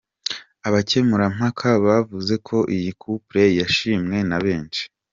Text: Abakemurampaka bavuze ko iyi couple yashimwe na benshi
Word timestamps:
Abakemurampaka 0.67 1.67
bavuze 1.85 2.33
ko 2.47 2.57
iyi 2.75 2.91
couple 3.01 3.43
yashimwe 3.59 4.17
na 4.29 4.37
benshi 4.45 4.83